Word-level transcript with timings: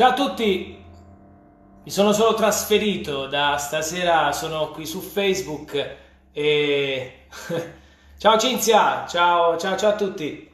Ciao 0.00 0.12
a 0.12 0.14
tutti, 0.14 0.82
mi 1.84 1.90
sono 1.90 2.12
solo 2.12 2.32
trasferito 2.32 3.26
da 3.26 3.58
stasera, 3.58 4.32
sono 4.32 4.70
qui 4.70 4.86
su 4.86 4.98
Facebook 5.02 5.96
e... 6.32 7.26
ciao 8.16 8.38
Cinzia, 8.38 9.04
ciao, 9.06 9.58
ciao, 9.58 9.76
ciao 9.76 9.90
a 9.90 9.96
tutti. 9.96 10.50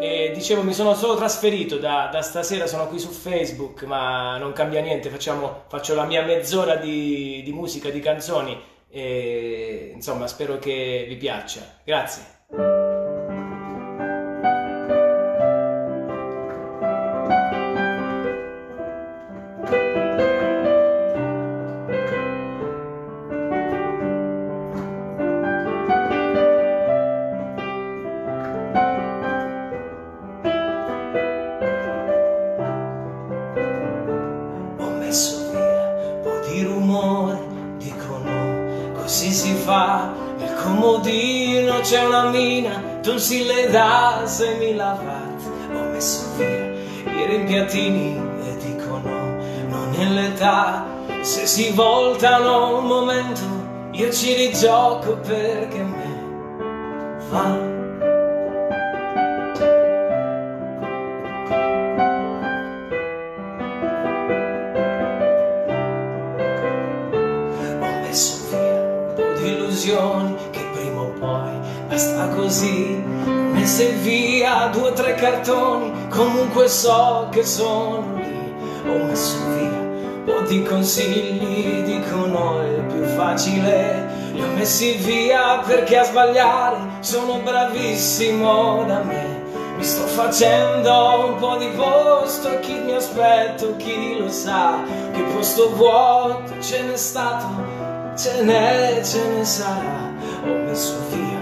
E 0.00 0.32
dicevo, 0.34 0.62
mi 0.62 0.72
sono 0.72 0.94
solo 0.94 1.14
trasferito 1.14 1.76
da, 1.76 2.08
da, 2.10 2.22
stasera, 2.22 2.66
sono 2.66 2.86
qui 2.88 2.98
su 2.98 3.10
Facebook, 3.10 3.82
ma 3.82 4.38
non 4.38 4.54
cambia 4.54 4.80
niente, 4.80 5.10
facciamo, 5.10 5.64
faccio 5.68 5.94
la 5.94 6.06
mia 6.06 6.24
mezz'ora 6.24 6.76
di, 6.76 7.42
di 7.44 7.52
musica, 7.52 7.90
di 7.90 8.00
canzoni 8.00 8.58
e 8.88 9.92
insomma 9.94 10.26
spero 10.26 10.58
che 10.58 11.04
vi 11.06 11.16
piaccia. 11.16 11.60
Grazie. 11.84 12.81
cose 44.42 44.54
mi 44.58 44.74
lavate, 44.74 45.44
ho 45.72 45.84
messo 45.92 46.26
via 46.36 46.72
i 47.12 47.26
rimpiattini 47.26 48.16
e 48.44 48.56
dicono 48.56 49.36
non 49.68 49.94
è 49.96 50.04
l'età. 50.04 50.84
Se 51.20 51.46
si 51.46 51.70
voltano 51.70 52.78
un 52.78 52.86
momento 52.86 53.40
io 53.92 54.10
ci 54.10 54.34
rigioco 54.34 55.18
perché 55.18 55.82
me 55.82 57.20
va 57.30 57.61
via 74.12 74.68
due 74.70 74.90
o 74.90 74.92
tre 74.92 75.14
cartoni 75.14 75.90
comunque 76.10 76.68
so 76.68 77.28
che 77.30 77.42
sono 77.44 78.16
lì. 78.16 78.54
Ho 78.86 79.04
messo 79.04 79.36
via 79.54 79.80
un 79.80 80.22
po' 80.26 80.40
di 80.42 80.62
consigli 80.62 81.82
dicono 81.82 82.60
è 82.60 82.80
più 82.92 83.04
facile. 83.16 84.10
Li 84.32 84.42
ho 84.42 84.46
messi 84.48 84.96
via 84.96 85.62
perché 85.66 85.96
a 85.96 86.04
sbagliare 86.04 86.76
sono 87.00 87.38
bravissimo 87.38 88.84
da 88.86 89.02
me. 89.02 89.40
Mi 89.76 89.84
sto 89.84 90.06
facendo 90.06 91.28
un 91.28 91.36
po' 91.38 91.56
di 91.56 91.68
posto 91.74 92.60
chi 92.60 92.74
mi 92.74 92.92
aspetto 92.92 93.76
chi 93.76 94.18
lo 94.18 94.28
sa. 94.28 94.82
Che 95.12 95.22
posto 95.34 95.74
vuoto 95.74 96.52
ce 96.60 96.82
n'è 96.82 96.96
stato 96.96 97.46
ce 98.14 98.42
n'è 98.42 99.00
ce 99.02 99.26
ne 99.28 99.44
sarà. 99.44 100.10
Ho 100.44 100.54
messo 100.66 100.96
via 101.08 101.41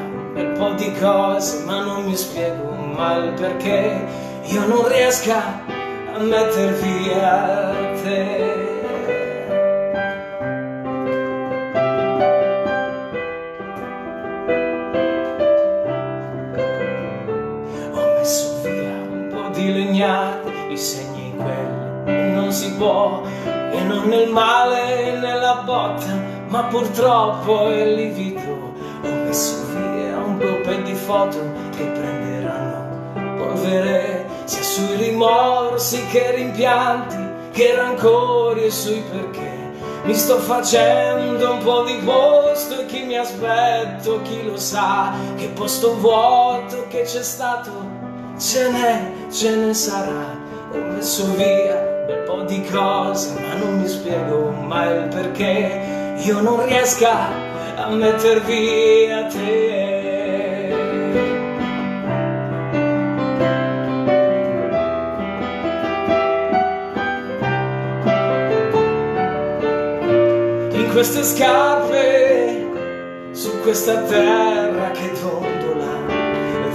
po' 0.61 0.73
di 0.73 0.93
cose 1.01 1.65
ma 1.65 1.83
non 1.83 2.05
mi 2.05 2.15
spiego 2.15 2.73
mai 2.73 3.31
perché 3.33 4.05
io 4.43 4.67
non 4.67 4.87
riesco 4.89 5.33
a 5.33 6.19
metter 6.19 6.75
via 6.75 7.73
te. 8.03 8.69
Ho 17.95 18.19
messo 18.19 18.61
via 18.63 18.97
un 19.09 19.31
po' 19.33 19.49
di 19.55 19.73
legnate 19.73 20.53
i 20.69 20.77
segni 20.77 21.29
in 21.29 21.37
quelli 21.39 22.35
non 22.35 22.53
si 22.53 22.71
può 22.75 23.23
e 23.47 23.81
non 23.85 24.09
nel 24.09 24.29
male 24.29 25.19
nella 25.19 25.63
botta 25.65 26.13
ma 26.49 26.65
purtroppo 26.65 27.71
è 27.71 27.87
livido 27.87 28.75
ho 29.03 29.13
messo 29.25 29.60
gruppe 30.41 30.83
di 30.83 30.95
foto 30.95 31.39
che 31.77 31.85
prenderanno 31.85 33.37
polvere 33.37 34.27
sia 34.45 34.63
sui 34.63 34.97
rimorsi 34.97 36.05
che 36.07 36.35
rimpianti, 36.35 37.17
che 37.53 37.75
rancori 37.77 38.65
e 38.65 38.71
sui 38.71 39.03
perché. 39.11 39.59
Mi 40.03 40.15
sto 40.15 40.39
facendo 40.39 41.53
un 41.53 41.63
po' 41.63 41.83
di 41.83 42.01
posto 42.03 42.81
e 42.81 42.87
chi 42.87 43.03
mi 43.03 43.19
aspetto, 43.19 44.23
chi 44.23 44.45
lo 44.45 44.57
sa, 44.57 45.13
che 45.37 45.49
posto 45.49 45.95
vuoto 45.99 46.87
che 46.89 47.03
c'è 47.03 47.23
stato, 47.23 47.71
ce 48.39 48.71
n'è, 48.71 49.13
ce 49.31 49.57
ne 49.57 49.75
sarà. 49.75 50.39
Ho 50.73 50.79
messo 50.79 51.25
via 51.35 51.77
un 51.77 52.07
bel 52.07 52.19
po' 52.21 52.43
di 52.43 52.65
cose, 52.65 53.39
ma 53.41 53.55
non 53.55 53.79
mi 53.79 53.89
spiego 53.89 54.51
mai 54.51 54.97
il 54.97 55.09
perché. 55.09 56.15
Io 56.25 56.41
non 56.41 56.65
riesco 56.65 57.07
a 57.07 57.89
metter 57.91 58.41
via 58.43 59.27
te. 59.27 59.90
Queste 71.01 71.25
scarpe, 71.25 72.69
su 73.33 73.59
questa 73.63 74.03
terra 74.03 74.91
che 74.91 75.11
dondola, 75.19 75.97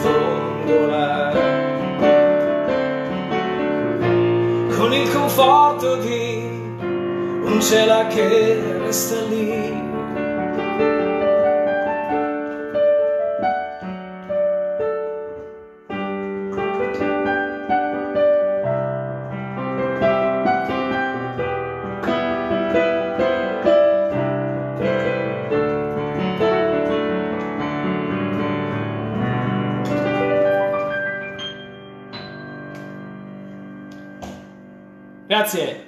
dondola. 0.01 1.31
Con 4.75 4.93
il 4.93 5.13
conforto 5.13 5.97
di 5.97 6.41
un 7.43 7.61
cielo 7.61 8.07
che 8.07 8.79
resta 8.83 9.21
lì 9.29 9.74
Grazie. 35.45 35.84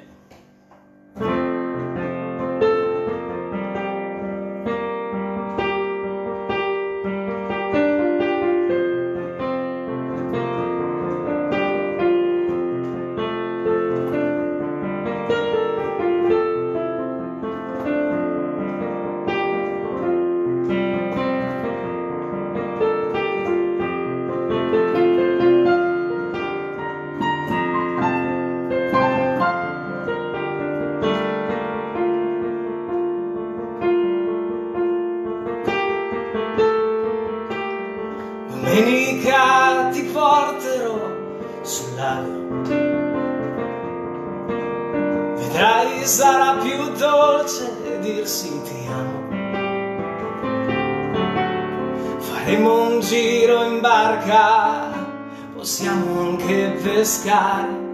Domenica 38.77 39.89
ti 39.91 40.03
porterò 40.03 40.99
sul 41.63 41.95
lago. 41.95 42.61
Vedrai 45.35 46.05
sarà 46.05 46.57
più 46.61 46.77
dolce 46.95 47.99
dirsi 48.01 48.61
ti 48.61 48.87
amo. 48.87 49.29
Faremo 52.19 52.89
un 52.89 52.99
giro 52.99 53.63
in 53.63 53.81
barca, 53.81 54.91
possiamo 55.55 56.29
anche 56.29 56.77
pescare 56.83 57.85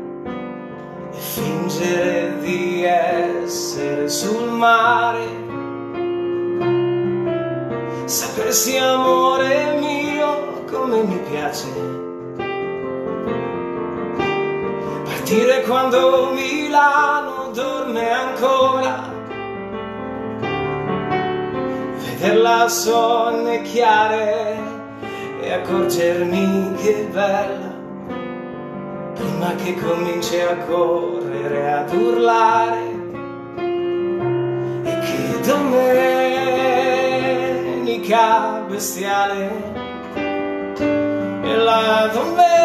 e 1.13 1.17
fingere 1.17 2.39
di 2.41 2.83
essere 2.83 4.09
sul 4.09 4.49
mare. 4.49 5.41
Sapersi 8.03 8.75
amore 8.77 9.77
mio 9.79 10.12
come 10.73 11.03
mi 11.03 11.19
piace. 11.29 11.67
Partire 15.03 15.61
quando 15.61 16.31
Milano 16.33 17.51
dorme 17.53 18.09
ancora, 18.09 19.09
vederla 22.03 22.67
sonnecchiare 22.67 24.57
e 25.41 25.53
accorgermi 25.53 26.73
che 26.81 27.07
bella, 27.11 27.71
prima 29.13 29.55
che 29.55 29.75
cominci 29.75 30.39
a 30.39 30.57
correre, 30.65 31.71
ad 31.71 31.93
urlare, 31.93 33.01
e 34.83 34.99
che 34.99 35.39
domenica 35.45 36.03
bestiale, 38.67 39.91
e 41.43 41.55
la 41.57 42.09
domenica 42.13 42.63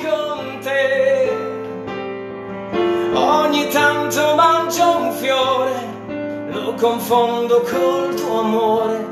con 0.00 0.58
te. 0.62 1.30
Ogni 3.12 3.68
tanto 3.68 4.34
mangio 4.34 4.96
un 4.96 5.12
fiore, 5.12 6.50
lo 6.50 6.72
confondo 6.74 7.60
col 7.60 8.14
tuo 8.14 8.40
amore. 8.40 9.04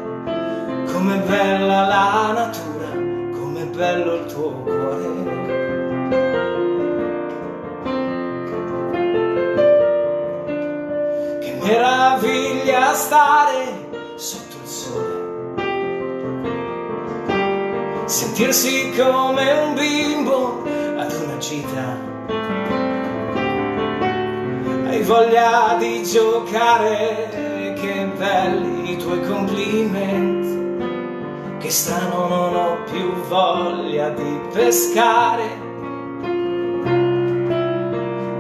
Com'è 0.91 1.19
bella 1.19 1.87
la 1.87 2.33
natura, 2.33 2.89
com'è 3.39 3.67
bello 3.67 4.15
il 4.15 4.25
tuo 4.25 4.51
cuore. 4.63 5.09
Che 11.41 11.59
meraviglia 11.63 12.95
stare 12.95 13.89
sotto 14.17 14.57
il 14.63 14.67
sole 14.67 15.10
sentirsi 18.11 18.91
come 18.97 19.53
un 19.53 19.75
bimbo 19.75 20.65
ad 20.99 21.13
una 21.13 21.39
gita. 21.39 21.97
Hai 24.89 25.01
voglia 25.03 25.77
di 25.79 26.03
giocare, 26.03 27.77
che 27.81 28.11
belli 28.19 28.91
i 28.91 28.97
tuoi 28.97 29.25
complimenti. 29.25 30.49
Che 31.61 31.71
strano 31.71 32.27
non 32.27 32.57
ho 32.57 32.83
più 32.91 33.13
voglia 33.29 34.09
di 34.09 34.41
pescare. 34.53 35.69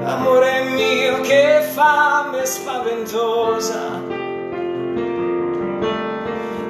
Amore 0.04 0.62
mio, 0.64 1.20
che 1.20 1.62
fame 1.72 2.44
spaventosa. 2.44 4.02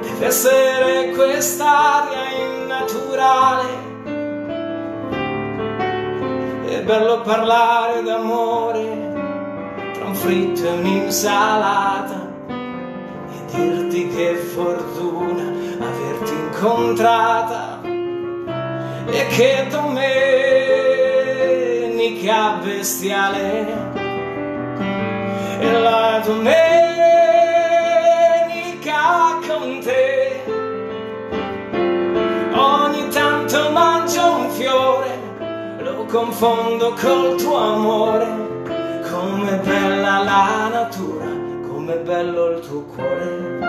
Deve 0.01 0.25
essere 0.27 1.09
quest'aria 1.15 2.30
innaturale. 2.91 3.89
È 6.65 6.81
bello 6.83 7.21
parlare 7.21 8.01
d'amore 8.03 9.09
tra 9.93 10.05
un 10.05 10.15
fritto 10.15 10.65
e 10.65 10.71
un'insalata 10.71 12.29
e 12.49 13.45
dirti 13.53 14.07
che 14.09 14.35
fortuna 14.35 15.43
averti 15.79 16.33
incontrata 16.33 17.81
e 17.83 19.27
che 19.27 19.67
domenica 19.69 20.19
bestiale 22.63 23.89
e 25.59 25.71
la 25.71 26.21
domenica 26.23 26.80
confondo 36.11 36.93
col 36.93 37.37
tuo 37.37 37.57
amore. 37.57 38.49
Com'è 39.09 39.59
bella 39.59 40.23
la 40.23 40.69
natura 40.69 41.25
com'è 41.67 41.97
bello 41.99 42.51
il 42.51 42.59
tuo 42.59 42.81
cuore 42.83 43.60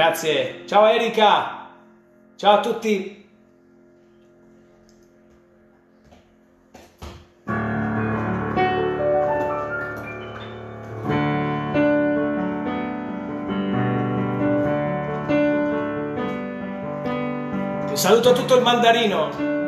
Grazie. 0.00 0.64
Ciao 0.64 0.86
Erika. 0.86 1.68
Ciao 2.36 2.54
a 2.54 2.60
tutti. 2.60 3.28
Saluto 17.92 18.32
tutto 18.32 18.56
il 18.56 18.62
mandarino. 18.62 19.59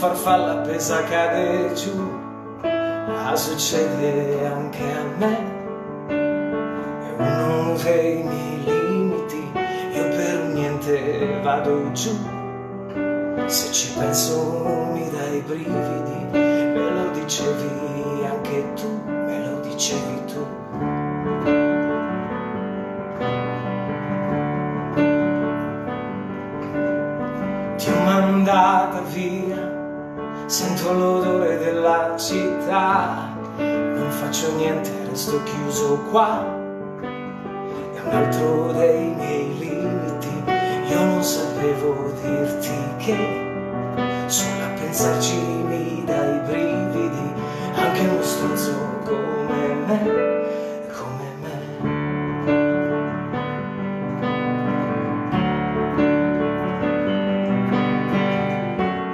Farfalla 0.00 0.52
appesa 0.52 1.04
cade 1.04 1.74
giù. 1.74 1.92
Ma 2.62 3.36
succede 3.36 4.46
anche 4.46 4.82
a 4.82 5.04
me. 5.18 5.36
È 6.08 7.12
uno 7.18 7.76
dei 7.82 8.22
miei 8.22 8.64
limiti. 8.64 9.52
Io 9.92 10.08
per 10.08 10.44
niente 10.54 11.40
vado 11.42 11.92
giù. 11.92 12.16
Se 13.44 13.70
ci 13.72 13.92
penso 13.98 14.88
mi 14.94 15.10
dai 15.10 15.40
brividi. 15.40 16.28
Me 16.32 16.90
lo 16.94 17.10
dicevi 17.10 18.24
anche 18.24 18.72
tu, 18.72 19.02
me 19.04 19.38
lo 19.46 19.60
dicevi 19.60 20.24
tu. 20.24 20.46
Ti 27.76 27.90
ho 27.90 28.00
mandata 28.04 29.00
via, 29.12 29.69
sento 30.50 30.92
l'odore 30.92 31.58
della 31.58 32.16
città, 32.16 33.28
non 33.56 34.10
faccio 34.10 34.52
niente, 34.56 34.90
resto 35.08 35.40
chiuso 35.44 35.98
qua. 36.10 36.44
È 37.00 38.00
un 38.04 38.10
altro 38.10 38.72
dei 38.72 39.14
miei 39.14 39.58
limiti, 39.58 40.42
io 40.88 41.04
non 41.04 41.22
sapevo 41.22 42.12
dirti 42.20 42.72
che 42.96 44.26
solo 44.26 44.64
a 44.64 44.68
pensarci 44.76 45.36
mi 45.36 46.02
dai 46.04 46.40
brividi, 46.40 47.32
anche 47.76 48.00
uno 48.00 48.20
stronzo 48.20 48.72
come 49.04 49.74
me, 49.86 50.28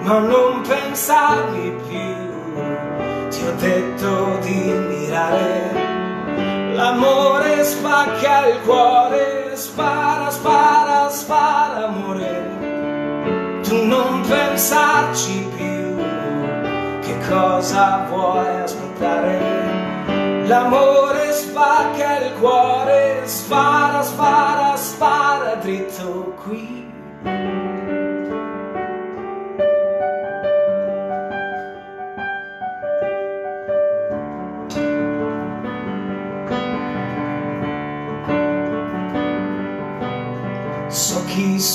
ma 0.03 0.19
non 0.21 0.63
pensarmi 0.97 1.77
più. 1.89 3.29
Ti 3.29 3.45
ho 3.45 3.53
detto 3.59 4.39
di 4.41 4.73
mirare 4.89 6.75
l'amore 6.75 7.63
spacca 7.65 8.47
il 8.47 8.61
cuore, 8.65 9.51
spara, 9.57 10.31
spara, 10.31 11.11
spara 11.11 11.89
amore. 11.89 13.61
Tu 13.63 13.85
non 13.85 14.23
pensarci 14.27 15.47
più, 15.55 15.97
che 17.03 17.19
cosa 17.29 18.07
vuoi 18.09 18.61
aspettare? 18.63 20.47
L'amore 20.47 21.31
spacca 21.33 22.21
il 22.21 22.33
cuore, 22.41 23.21
spara, 23.25 24.03
spara, 24.03 24.77
spara 24.77 25.57
dritto 25.57 26.35
qui. 26.43 26.87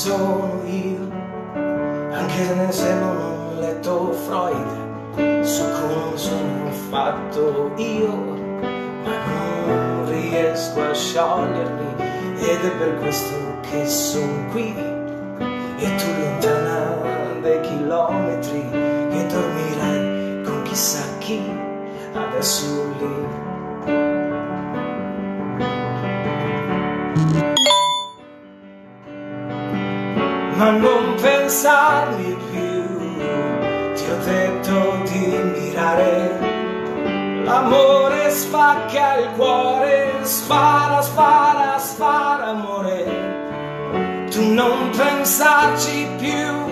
Sono 0.02 0.60
io, 0.64 1.08
anche 2.10 2.72
se 2.72 2.92
non 2.94 3.16
ho 3.16 3.60
letto 3.60 4.10
Freud, 4.10 5.44
so 5.44 5.62
come 5.62 6.16
sono 6.16 6.70
fatto 6.90 7.70
io, 7.76 8.08
ma 9.04 9.14
non 9.64 10.04
riesco 10.08 10.82
a 10.82 10.92
sciogliermi 10.92 11.94
ed 12.36 12.64
è 12.64 12.70
per 12.78 12.98
questo 12.98 13.36
che 13.70 13.86
sono 13.86 14.50
qui 14.50 14.74
e 14.74 15.94
tu 15.94 16.06
lontana 16.18 17.38
dei 17.40 17.60
chilometri 17.60 18.68
che 18.70 19.26
dormirai 19.28 20.42
con 20.42 20.62
chissà 20.62 21.04
chi 21.20 21.40
adesso 22.12 22.66
lì 22.98 24.21
ma 30.62 30.70
non 30.70 31.16
pensarmi 31.20 32.36
più, 32.52 32.84
ti 33.94 34.04
ho 34.08 34.16
detto 34.24 35.02
di 35.10 35.26
mirare, 35.58 37.42
l'amore 37.42 38.30
spacca 38.30 39.16
il 39.16 39.30
cuore, 39.34 40.20
spara, 40.22 41.02
spara, 41.02 41.78
spara 41.80 42.46
amore, 42.50 44.28
tu 44.30 44.52
non 44.52 44.90
pensarci 44.96 46.06
più, 46.18 46.64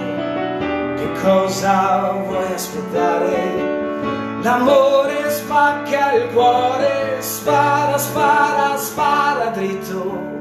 che 0.94 1.10
cosa 1.20 2.12
vuoi 2.12 2.52
aspettare? 2.54 4.38
L'amore 4.40 5.30
spacca 5.30 6.12
il 6.12 6.32
cuore, 6.32 7.16
spara, 7.18 7.98
spara, 7.98 8.76
spara 8.76 9.46
dritto 9.46 10.39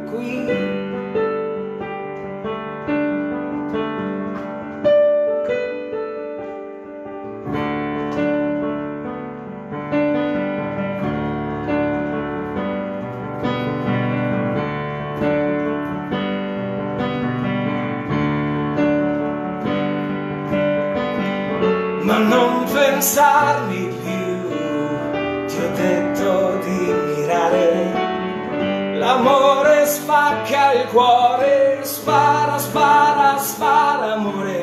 spacca 29.90 30.74
il 30.74 30.86
cuore, 30.90 31.80
spara, 31.82 32.60
spara, 32.60 33.38
spara 33.40 34.14
amore, 34.14 34.62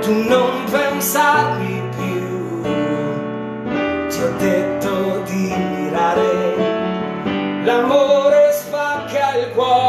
tu 0.00 0.12
non 0.28 0.64
pensarmi 0.70 1.82
più, 1.96 2.62
ti 4.08 4.22
ho 4.22 4.32
detto 4.38 5.22
di 5.24 5.52
mirare, 5.52 6.54
l'amore 7.64 8.52
spacca 8.52 9.36
il 9.36 9.50
cuore, 9.52 9.87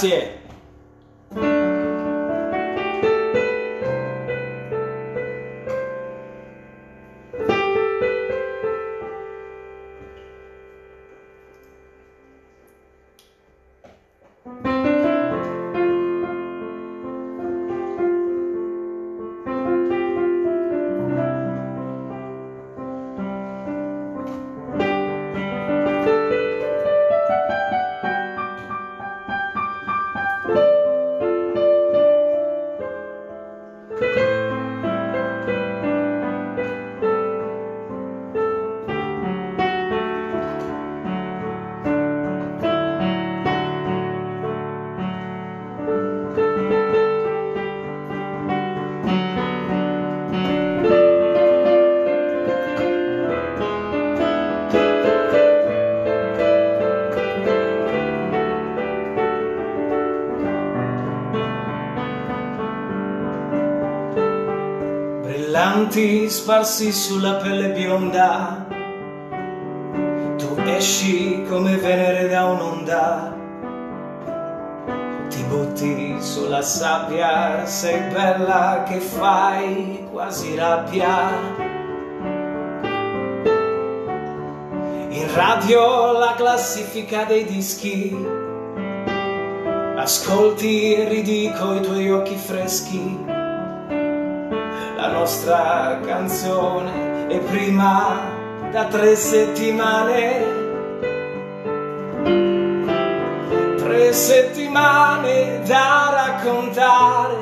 Grazie. 0.00 0.39
Brillanti 65.90 66.30
sparsi 66.30 66.92
sulla 66.92 67.34
pelle 67.34 67.70
bionda. 67.70 68.66
Tu 70.38 70.60
esci 70.64 71.42
come 71.48 71.76
Venere 71.76 72.28
da 72.28 72.44
un'onda. 72.46 73.36
Ti 75.28 75.42
butti 75.44 76.16
sulla 76.20 76.62
sabbia 76.62 77.66
sei 77.66 78.12
bella 78.12 78.84
che 78.86 79.00
fai 79.00 80.06
quasi 80.10 80.54
rabbia. 80.54 81.28
In 85.08 85.34
radio 85.34 86.12
la 86.12 86.34
classifica 86.36 87.24
dei 87.24 87.44
dischi. 87.44 88.16
Ascolti 89.96 90.94
e 90.94 91.08
ridi 91.08 91.52
coi 91.58 91.82
tuoi 91.82 92.10
occhi 92.10 92.36
freschi 92.36 93.38
la 95.00 95.08
nostra 95.08 95.98
canzone 96.04 97.26
è 97.28 97.38
prima 97.38 98.20
da 98.70 98.84
tre 98.84 99.16
settimane. 99.16 100.58
Tre 103.78 104.12
settimane 104.12 105.62
da 105.64 106.10
raccontare 106.12 107.34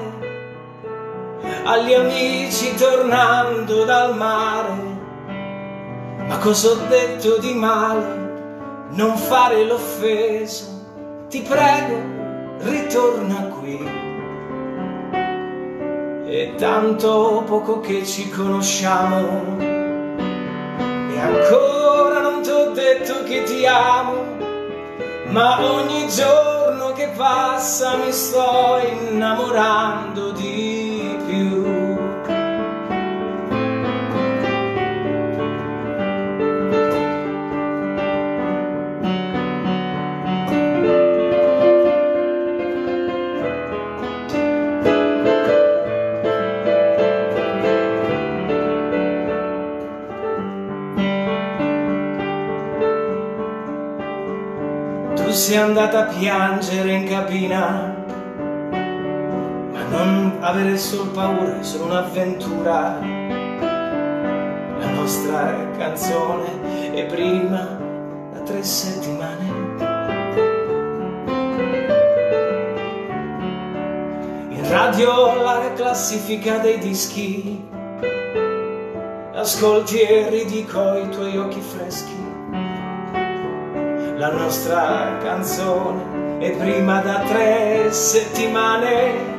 agli 1.65 1.95
amici 1.95 2.77
tornando 2.77 3.85
dal 3.85 4.15
mare. 4.15 4.97
Ma 6.29 6.39
cosa 6.39 6.69
ho 6.69 6.77
detto 6.87 7.39
di 7.39 7.55
male? 7.55 8.87
Non 8.91 9.17
fare 9.17 9.65
l'offeso 9.65 11.27
ti 11.29 11.43
prego 11.43 12.57
ritorna 12.61 13.49
qui 13.59 14.08
è 16.29 16.55
tanto 16.57 17.43
poco 17.47 17.81
che 17.81 18.05
ci 18.05 18.29
conosciamo. 18.29 19.57
E 19.59 21.19
ancora 21.19 22.21
non 22.21 22.43
ti 22.43 22.51
ho 22.51 22.71
detto 22.73 23.23
che 23.25 23.45
ti 23.45 23.65
amo, 23.67 24.37
ma 25.29 25.65
ogni 25.65 26.07
giorno 26.09 26.93
che 26.93 27.09
passa 27.17 27.97
mi 27.97 28.13
sto 28.13 28.79
innamorando 29.11 30.31
di 30.33 30.98
andata 55.59 56.01
a 56.01 56.05
piangere 56.05 56.93
in 56.93 57.05
cabina, 57.07 57.95
ma 59.73 59.83
non 59.91 60.37
avere 60.41 60.77
solo 60.79 61.11
paura, 61.11 61.59
è 61.59 61.63
solo 61.63 61.87
un'avventura. 61.87 62.99
La 64.79 64.91
nostra 64.91 65.55
canzone 65.77 66.93
è 66.93 67.05
prima 67.07 67.79
da 68.33 68.41
tre 68.41 68.63
settimane. 68.63 69.47
In 74.51 74.69
radio 74.69 75.43
la 75.43 75.73
classifica 75.75 76.59
dei 76.59 76.79
dischi, 76.79 77.67
ascolti 79.35 80.01
e 80.01 80.29
ridi 80.29 80.65
coi 80.65 81.09
tuoi 81.09 81.37
occhi 81.37 81.61
freschi 81.61 82.08
la 84.29 84.35
nostra 84.35 85.17
canzone 85.23 86.37
è 86.39 86.51
prima 86.51 87.01
da 87.01 87.21
tre 87.21 87.91
settimane. 87.91 89.37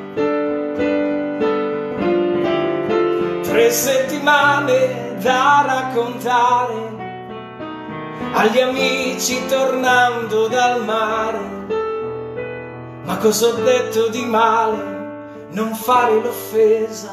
Tre 3.44 3.72
settimane 3.72 5.18
da 5.20 5.64
raccontare 5.68 6.98
agli 8.34 8.60
amici 8.60 9.46
tornando 9.46 10.48
dal 10.48 10.84
mare. 10.84 11.40
Ma 13.04 13.18
cosa 13.18 13.48
ho 13.48 13.54
detto 13.62 14.08
di 14.08 14.26
male? 14.26 14.98
Non 15.52 15.76
fare 15.76 16.20
l'offesa, 16.20 17.12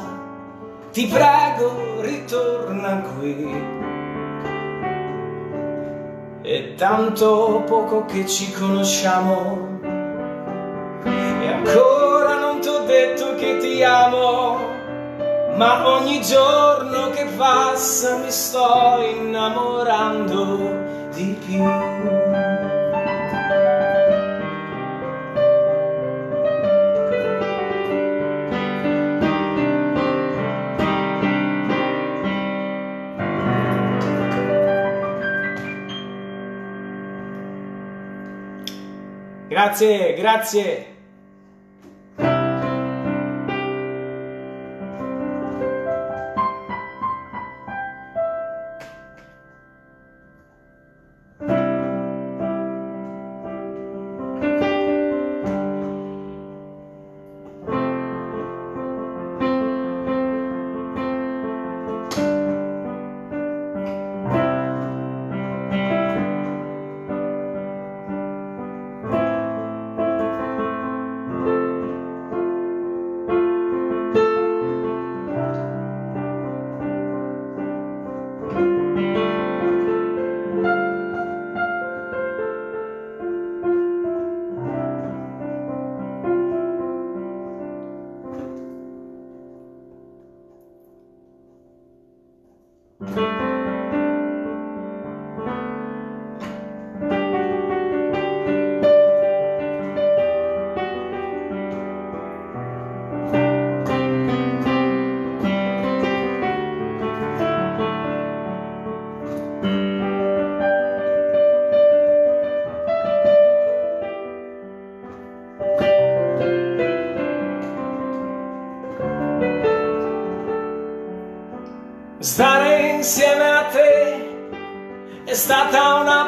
ti 0.91 1.05
prego 1.05 2.01
ritorna 2.01 3.01
qui. 3.01 3.76
È 6.47 6.75
tanto 6.75 7.61
poco 7.65 8.05
che 8.05 8.25
ci 8.25 8.53
conosciamo 8.53 9.79
e 11.03 11.51
ancora 11.51 12.39
non 12.39 12.61
ti 12.61 12.69
ho 12.69 12.85
detto 12.85 13.35
che 13.35 13.57
ti 13.57 13.83
amo, 13.83 14.57
ma 15.57 15.85
ogni 15.85 16.21
giorno 16.21 17.09
che 17.09 17.25
passa 17.35 18.19
mi 18.19 18.31
sto 18.31 18.97
innamorando 19.01 21.09
di 21.13 21.37
più. 21.45 22.26
Grazie, 39.57 40.13
grazie. 40.13 40.96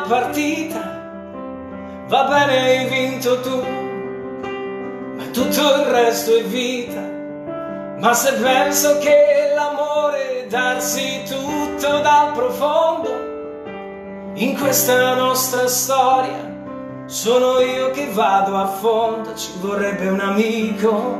Partita, 0.09 0.81
va 2.07 2.23
bene 2.23 2.57
hai 2.57 2.85
vinto 2.87 3.39
tu, 3.41 3.63
ma 5.15 5.23
tutto 5.31 5.61
il 5.75 5.85
resto 5.91 6.35
è 6.35 6.43
vita. 6.45 6.99
Ma 7.99 8.13
se 8.13 8.33
penso 8.33 8.97
che 8.97 9.51
l'amore 9.53 10.47
darsi 10.49 11.21
tutto 11.27 11.99
dal 11.99 12.31
profondo, 12.31 13.09
in 14.33 14.57
questa 14.57 15.13
nostra 15.13 15.67
storia 15.67 16.57
sono 17.05 17.59
io 17.59 17.91
che 17.91 18.07
vado 18.11 18.57
a 18.57 18.65
fondo, 18.65 19.35
ci 19.35 19.51
vorrebbe 19.59 20.07
un 20.07 20.21
amico 20.21 21.17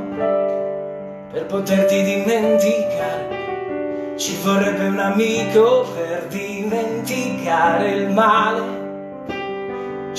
per 1.32 1.45
poterti 1.45 2.04
dimenticare 2.04 3.38
ci 4.19 4.36
vorrebbe 4.43 4.88
un 4.88 4.99
amico 4.99 5.88
per 5.95 6.25
dimenticare 6.28 7.91
il 7.91 8.10
male. 8.10 8.79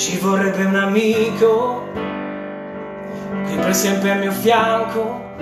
Ci 0.00 0.16
vorrebbe 0.16 0.64
un 0.64 0.76
amico 0.76 1.82
qui 3.44 3.54
per 3.56 3.74
sempre 3.74 4.12
al 4.12 4.18
mio 4.20 4.32
fianco. 4.32 5.34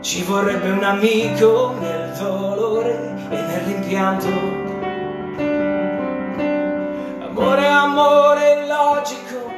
Ci 0.00 0.22
vorrebbe 0.22 0.70
un 0.70 0.82
amico 0.82 1.74
nel 1.78 2.10
dolore 2.18 3.16
e 3.28 3.36
nel 3.36 3.60
rimpianto. 3.66 4.28
Amore, 7.28 7.66
amore 7.66 8.66
logico, 8.66 9.52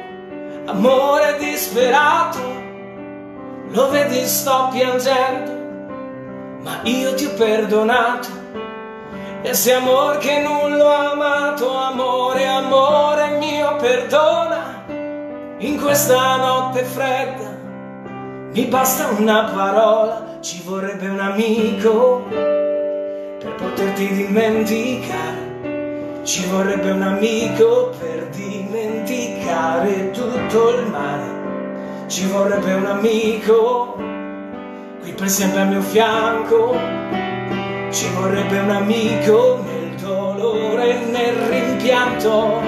amore 0.65 1.37
disperato. 1.39 2.41
Lo 3.69 3.89
vedi, 3.89 4.27
sto 4.27 4.67
piangendo 4.73 5.61
ma 6.61 6.81
io 6.83 7.13
ti 7.13 7.23
ho 7.23 7.33
perdonato. 7.35 8.27
E 9.45 9.53
se 9.53 9.73
amor 9.73 10.19
che 10.19 10.39
non 10.39 10.77
l'ho 10.77 10.87
amato, 10.87 11.75
amore, 11.75 12.47
amore 12.47 13.37
mio, 13.39 13.75
perdona. 13.75 14.85
In 15.57 15.81
questa 15.81 16.37
notte 16.37 16.85
fredda 16.85 17.53
mi 18.53 18.63
basta 18.67 19.07
una 19.07 19.51
parola, 19.53 20.37
ci 20.39 20.61
vorrebbe 20.63 21.09
un 21.09 21.19
amico 21.19 22.25
per 22.29 23.53
poterti 23.57 24.13
dimenticare. 24.13 26.21
Ci 26.23 26.45
vorrebbe 26.45 26.91
un 26.91 27.01
amico 27.01 27.91
per 27.99 28.29
dimenticare 28.29 30.11
tutto 30.11 30.69
il 30.69 30.87
male. 30.87 32.07
Ci 32.07 32.27
vorrebbe 32.27 32.75
un 32.75 32.85
amico 32.85 33.97
qui 35.01 35.11
per 35.11 35.29
sempre 35.29 35.59
al 35.59 35.67
mio 35.67 35.81
fianco. 35.81 37.32
Ci 37.93 38.09
vorrebbe 38.15 38.57
un 38.57 38.71
amico 38.71 39.63
nel 39.63 39.95
dolore 40.01 40.99
e 40.99 41.05
nel 41.11 41.35
rimpianto. 41.47 42.59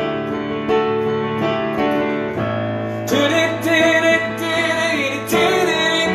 Ti, 3.06 3.16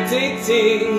ti, 0.07 0.41
ti, 0.45 0.90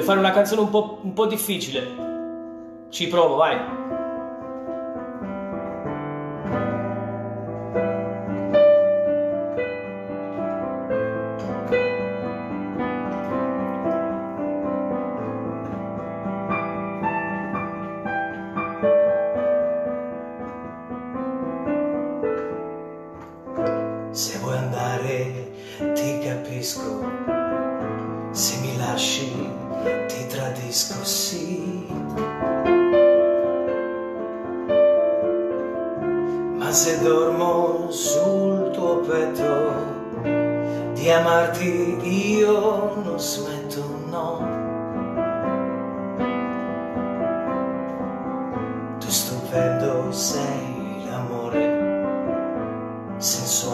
voglio 0.00 0.02
fare 0.02 0.18
una 0.18 0.30
canzone 0.30 0.60
un 0.62 0.70
po', 0.70 0.98
un 1.02 1.12
po 1.12 1.26
difficile. 1.26 2.88
Ci 2.88 3.08
provo, 3.08 3.36
vai. 3.36 3.99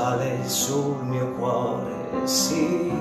sale 0.06 0.48
sul 0.48 1.02
mio 1.02 1.32
cuore, 1.32 2.24
sì. 2.26 2.92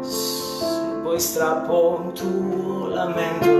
Se 0.00 1.00
poi 1.02 1.20
strappo 1.20 1.98
un 2.00 2.14
tuo 2.14 2.88
lamento, 2.88 3.50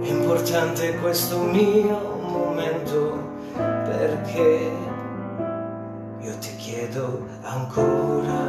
è 0.00 0.10
importante 0.10 0.94
questo 1.00 1.40
mio 1.40 1.98
momento 2.22 3.18
perché 3.56 4.70
io 6.20 6.38
ti 6.38 6.54
chiedo 6.54 7.26
ancora 7.42 8.48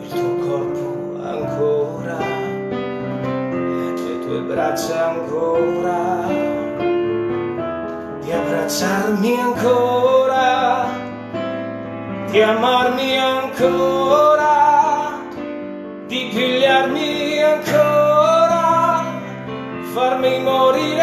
il 0.00 0.08
tuo 0.10 0.36
corpo 0.46 1.16
ancora 1.22 2.18
le 3.94 4.18
tue 4.20 4.40
braccia 4.42 5.10
ancora 5.12 5.97
abbracciarmi 8.78 9.34
ancora, 9.40 10.86
di 12.30 12.40
amarmi 12.40 13.18
ancora, 13.18 14.54
di 16.06 16.30
pigliarmi 16.32 17.42
ancora, 17.42 19.04
farmi 19.92 20.40
morire. 20.40 20.97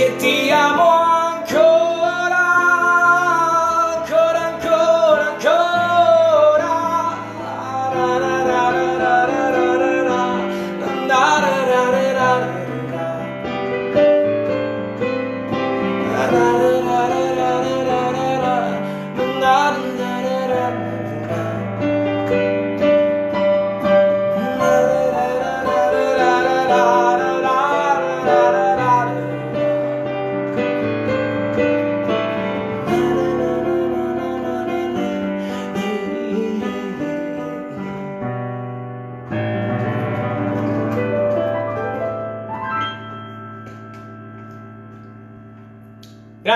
que 0.00 0.08
te 0.18 0.50
amo. 0.50 1.09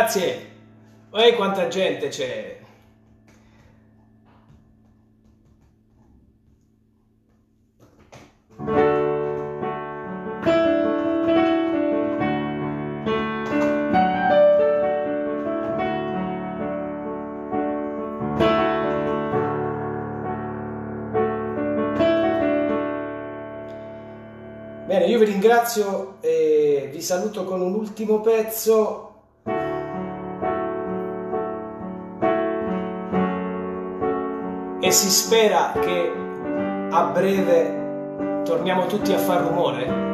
Grazie. 0.04 0.52
Ehi, 1.14 1.34
quanta 1.34 1.66
gente 1.68 2.08
c'è. 2.08 2.58
Bene, 24.84 25.06
io 25.06 25.18
vi 25.18 25.24
ringrazio 25.24 26.18
e 26.20 26.90
vi 26.92 27.00
saluto 27.00 27.44
con 27.44 27.62
un 27.62 27.72
ultimo 27.72 28.20
pezzo 28.20 29.13
si 34.94 35.10
spera 35.10 35.72
che 35.72 36.12
a 36.90 37.02
breve 37.06 38.42
torniamo 38.44 38.86
tutti 38.86 39.12
a 39.12 39.18
far 39.18 39.42
rumore. 39.42 40.13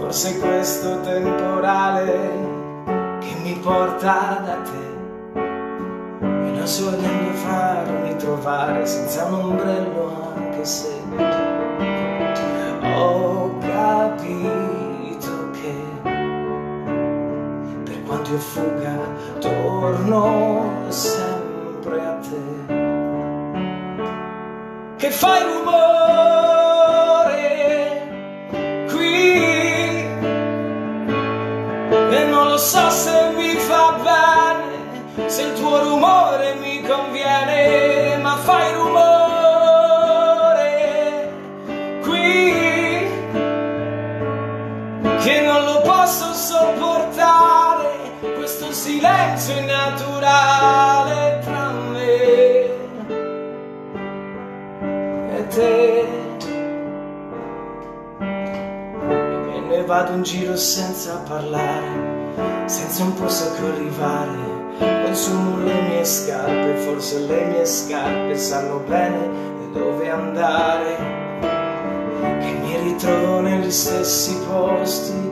Forse 0.00 0.38
questo 0.38 0.98
temporale 1.02 2.28
che 3.20 3.34
mi 3.42 3.52
porta 3.62 4.42
da 4.42 4.56
te. 4.62 4.88
E 5.34 6.50
non 6.56 6.66
so 6.66 6.88
dove 6.88 7.32
farmi 7.34 8.16
trovare 8.16 8.86
senza 8.86 9.26
un 9.26 9.34
ombrello 9.34 10.32
anche 10.34 10.64
se 10.64 10.88
ho 12.82 13.58
capito. 13.58 14.90
quanto 18.06 18.32
io 18.32 18.38
fuga, 18.38 18.98
torno 19.38 20.88
sempre 20.88 22.00
a 22.00 22.18
te. 22.18 22.68
Che 24.96 25.10
fai 25.10 25.42
rumore 25.44 25.89
tra 51.40 51.70
me 51.92 52.64
e 55.36 55.46
te. 55.48 56.08
E 59.54 59.60
ne 59.68 59.84
vado 59.84 60.12
in 60.12 60.22
giro 60.22 60.56
senza 60.56 61.22
parlare, 61.28 62.64
senza 62.66 63.02
un 63.02 63.14
posto 63.14 63.64
a 63.64 63.68
arrivare. 63.68 64.58
Consumo 65.04 65.64
le 65.64 65.80
mie 65.82 66.04
scarpe, 66.04 66.76
forse 66.84 67.18
le 67.26 67.44
mie 67.46 67.66
scarpe 67.66 68.36
sanno 68.36 68.78
bene 68.86 69.28
dove 69.72 70.08
andare. 70.08 71.18
Che 72.40 72.52
mi 72.62 72.76
ritrovo 72.82 73.40
negli 73.40 73.70
stessi 73.70 74.38
posti 74.48 75.30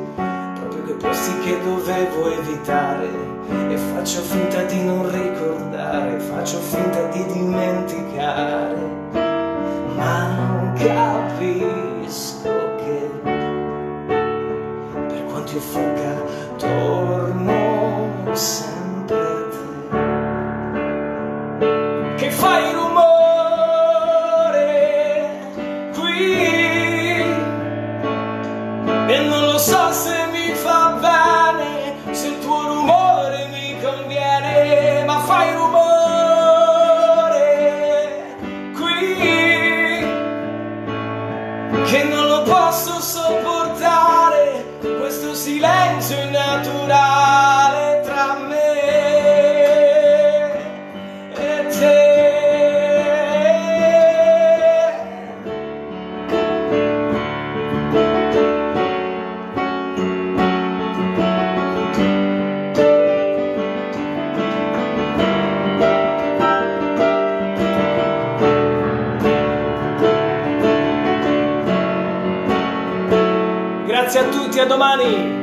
posti 0.99 1.39
che 1.45 1.59
dovevo 1.63 2.31
evitare 2.31 3.38
e 3.49 3.77
faccio 3.77 4.21
finta 4.21 4.63
di 4.65 4.83
non 4.85 5.11
ricordare, 5.11 6.19
faccio 6.19 6.59
finta 6.59 7.03
di 7.09 7.25
dimenticare, 7.27 8.77
ma 9.97 10.35
non 10.35 10.73
capisco 10.75 12.51
che 12.77 13.11
per 15.07 15.25
quanto 15.25 15.53
io 15.53 15.61
fuga 15.61 16.23
torno 16.57 18.35
sempre 18.35 18.68
che 41.85 42.05
non 42.05 42.27
lo 42.27 42.43
posso 42.43 43.01
sopportare, 43.01 44.65
questo 44.99 45.35
silenzio 45.35 46.21
innaturale 46.21 47.88
tutti, 74.59 74.61
a 74.61 74.65
domani! 74.65 75.38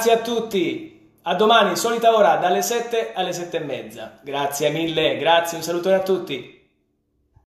Grazie 0.00 0.18
a 0.18 0.22
tutti. 0.22 1.18
A 1.24 1.34
domani, 1.34 1.76
solita 1.76 2.16
ora, 2.16 2.36
dalle 2.36 2.62
7 2.62 3.12
alle 3.12 3.34
7 3.34 3.58
e 3.58 3.60
mezza. 3.60 4.18
Grazie 4.22 4.70
mille, 4.70 5.18
grazie, 5.18 5.58
un 5.58 5.62
salutone 5.62 5.96
a 5.96 6.00
tutti. 6.00 6.59